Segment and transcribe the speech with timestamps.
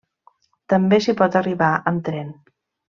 [0.73, 2.37] També s'hi pot arribar amb tren.